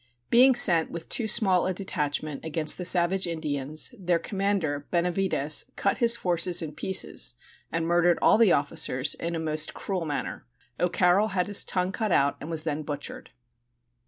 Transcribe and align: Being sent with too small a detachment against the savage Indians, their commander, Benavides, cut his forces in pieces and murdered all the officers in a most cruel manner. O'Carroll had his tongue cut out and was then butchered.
Being 0.31 0.55
sent 0.55 0.89
with 0.89 1.09
too 1.09 1.27
small 1.27 1.67
a 1.67 1.75
detachment 1.75 2.43
against 2.43 2.79
the 2.79 2.85
savage 2.85 3.27
Indians, 3.27 3.93
their 3.99 4.17
commander, 4.17 4.87
Benavides, 4.89 5.65
cut 5.75 5.97
his 5.99 6.15
forces 6.15 6.63
in 6.63 6.73
pieces 6.73 7.35
and 7.71 7.85
murdered 7.85 8.17
all 8.19 8.39
the 8.39 8.51
officers 8.51 9.13
in 9.13 9.35
a 9.35 9.39
most 9.39 9.75
cruel 9.75 10.05
manner. 10.05 10.47
O'Carroll 10.79 11.27
had 11.37 11.45
his 11.45 11.63
tongue 11.63 11.91
cut 11.91 12.11
out 12.11 12.35
and 12.41 12.49
was 12.49 12.63
then 12.63 12.81
butchered. 12.81 13.29